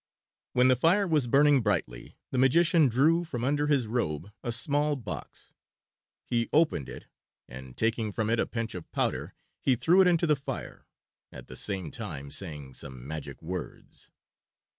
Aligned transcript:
When 0.53 0.67
the 0.67 0.75
fire 0.75 1.05
was 1.05 1.27
burning 1.27 1.61
brightly 1.61 2.17
the 2.31 2.39
magician 2.39 2.87
drew 2.89 3.23
from 3.23 3.43
under 3.43 3.67
his 3.67 3.85
robe 3.85 4.31
a 4.41 4.51
small 4.51 4.95
box. 4.95 5.53
He 6.25 6.49
opened 6.51 6.89
it, 6.89 7.05
and 7.47 7.77
taking 7.77 8.11
from 8.11 8.27
it 8.31 8.39
a 8.39 8.47
pinch 8.47 8.73
of 8.73 8.91
powder 8.91 9.35
he 9.61 9.75
threw 9.75 10.01
it 10.01 10.07
into 10.07 10.25
the 10.25 10.35
fire, 10.35 10.87
at 11.31 11.45
the 11.45 11.55
same 11.55 11.91
time 11.91 12.31
saying 12.31 12.73
some 12.73 13.07
magic 13.07 13.43
words. 13.43 14.09